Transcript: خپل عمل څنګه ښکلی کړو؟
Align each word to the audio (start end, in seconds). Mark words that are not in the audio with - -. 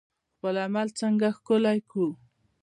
خپل 0.35 0.55
عمل 0.65 0.87
څنګه 0.99 1.27
ښکلی 1.37 1.79
کړو؟ 1.89 2.09